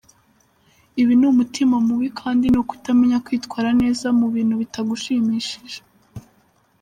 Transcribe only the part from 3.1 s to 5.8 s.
kwitwara neza mu bintu bitagushimishije.